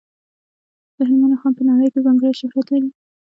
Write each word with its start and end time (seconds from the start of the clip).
د 0.95 0.97
هلمند 1.07 1.33
رخام 1.35 1.53
په 1.57 1.63
نړۍ 1.69 1.87
کې 1.93 2.03
ځانګړی 2.05 2.37
شهرت 2.39 2.67
لري. 2.71 2.89